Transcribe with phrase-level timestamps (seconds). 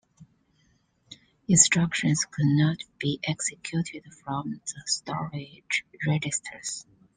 [1.47, 6.87] Instructions could not be executed from the storage registers.